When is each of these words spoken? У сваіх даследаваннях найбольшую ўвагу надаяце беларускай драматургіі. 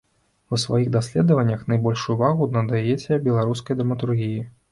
У 0.55 0.57
сваіх 0.61 0.87
даследаваннях 0.95 1.61
найбольшую 1.73 2.15
ўвагу 2.17 2.49
надаяце 2.57 3.21
беларускай 3.27 3.79
драматургіі. 3.83 4.41